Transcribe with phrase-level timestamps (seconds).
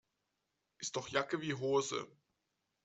[0.79, 2.07] Ist doch Jacke wie Hose.